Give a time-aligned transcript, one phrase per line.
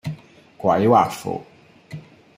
[0.57, 1.39] 鬼畫符